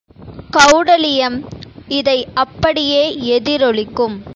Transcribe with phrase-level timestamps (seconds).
[0.53, 1.37] கெளடலீயம்
[1.87, 3.03] இதை அப்படியே
[3.37, 4.15] எதிரொலிக்கும்.